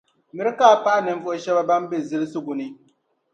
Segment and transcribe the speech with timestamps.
[0.35, 2.67] Miri ka a pahi ninvuɣu shεba ban be zilsigu ni.